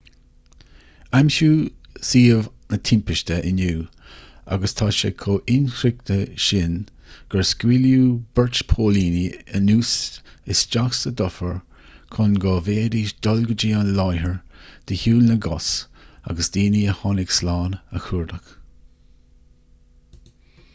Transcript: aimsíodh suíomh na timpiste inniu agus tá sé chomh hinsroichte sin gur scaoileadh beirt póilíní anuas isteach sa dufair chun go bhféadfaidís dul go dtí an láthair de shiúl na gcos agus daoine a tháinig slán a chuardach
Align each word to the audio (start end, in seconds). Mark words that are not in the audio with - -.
aimsíodh 1.17 2.05
suíomh 2.11 2.45
na 2.73 2.77
timpiste 2.89 3.35
inniu 3.49 3.81
agus 4.55 4.71
tá 4.79 4.85
sé 4.99 5.11
chomh 5.23 5.51
hinsroichte 5.51 6.15
sin 6.45 6.73
gur 7.33 7.43
scaoileadh 7.49 8.07
beirt 8.39 8.61
póilíní 8.73 9.21
anuas 9.59 9.91
isteach 10.55 10.95
sa 11.01 11.13
dufair 11.21 11.53
chun 12.15 12.33
go 12.47 12.53
bhféadfaidís 12.69 13.13
dul 13.27 13.45
go 13.49 13.57
dtí 13.57 13.69
an 13.81 13.91
láthair 13.99 14.33
de 14.93 14.97
shiúl 15.03 15.21
na 15.27 15.37
gcos 15.47 15.67
agus 16.33 16.49
daoine 16.57 16.81
a 16.95 16.97
tháinig 17.03 17.37
slán 17.41 17.77
a 17.99 18.03
chuardach 18.07 18.49